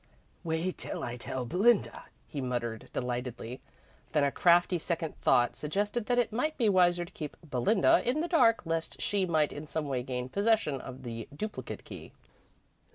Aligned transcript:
"Wait 0.43 0.79
till 0.79 1.03
I 1.03 1.15
tell 1.15 1.45
Belinda," 1.45 2.05
he 2.25 2.41
muttered, 2.41 2.89
delightedly. 2.91 3.61
Then 4.13 4.23
a 4.23 4.31
crafty 4.31 4.79
second 4.79 5.15
thought 5.21 5.55
suggested 5.55 6.07
that 6.07 6.17
it 6.17 6.33
might 6.33 6.57
be 6.57 6.69
wiser 6.69 7.05
to 7.05 7.11
keep 7.13 7.37
"Belinda" 7.47 8.01
in 8.03 8.19
the 8.19 8.27
dark, 8.27 8.65
lest 8.65 8.99
she 8.99 9.27
might 9.27 9.53
in 9.53 9.67
some 9.67 9.87
way 9.87 10.01
gain 10.01 10.27
possession 10.27 10.81
of 10.81 11.03
the 11.03 11.27
duplicate 11.35 11.83
key. 11.83 12.13